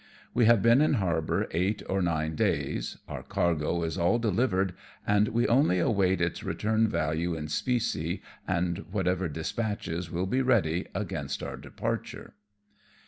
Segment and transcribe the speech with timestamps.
[0.33, 4.73] We have been in harbour eight or nine days, our cargo is all delivered,
[5.05, 10.41] and we only await its return value in specie, and whatever dis patches will be
[10.41, 12.33] ready against our departure.